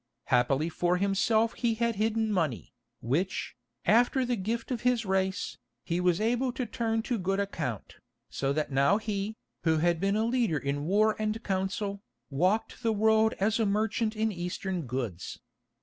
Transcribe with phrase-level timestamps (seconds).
[0.29, 3.55] Happily for himself he had hidden money, which,
[3.85, 8.51] after the gift of his race, he was able to turn to good account, so
[8.51, 12.01] that now he, who had been a leader in war and council,
[12.31, 15.39] walked the world as a merchant in Eastern goods.